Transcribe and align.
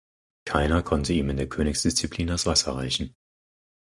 Keiner 0.45 0.81
konnte 0.81 1.13
ihm 1.13 1.29
in 1.29 1.37
der 1.37 1.47
Königsdisziplin 1.47 2.25
das 2.25 2.47
Wasser 2.47 2.75
reichen. 2.75 3.15